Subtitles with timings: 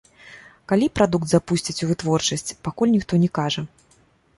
[0.71, 3.61] Калі прадукт запусцяць у вытворчасць, пакуль ніхто не кажа.